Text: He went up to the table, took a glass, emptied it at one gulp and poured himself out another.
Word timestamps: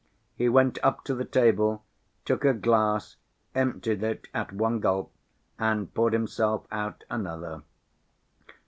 He 0.33 0.49
went 0.49 0.79
up 0.81 1.03
to 1.03 1.13
the 1.13 1.25
table, 1.25 1.83
took 2.25 2.43
a 2.43 2.55
glass, 2.55 3.17
emptied 3.53 4.01
it 4.01 4.29
at 4.33 4.51
one 4.51 4.79
gulp 4.79 5.13
and 5.59 5.93
poured 5.93 6.13
himself 6.13 6.65
out 6.71 7.03
another. 7.11 7.61